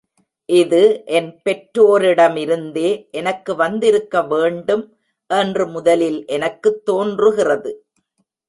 [0.49, 1.01] இது
[1.05, 3.09] என் பெற்றோரிடமிருந்தே
[3.11, 4.83] எனக்கு வந்திருக்க வேண்டும்
[5.29, 7.71] என்று முதலில் எனக்குத் தோன்றுகிறது.